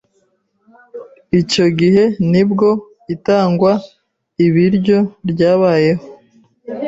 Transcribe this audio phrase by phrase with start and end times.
[1.39, 2.69] icyo gihe nibwo
[3.15, 3.71] itangwa
[4.45, 6.05] ibiryo ryabayeho